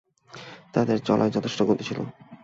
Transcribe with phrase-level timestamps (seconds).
[0.73, 1.99] তাদের চলায় যথেষ্ট গতি ছিল।